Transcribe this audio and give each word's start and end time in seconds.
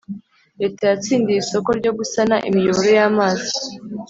Leta 0.61 0.83
yatsindiye 0.91 1.39
isoko 1.41 1.69
ryo 1.79 1.91
gusana 1.99 2.35
imiyoboro 2.49 2.89
yamazi. 2.99 3.51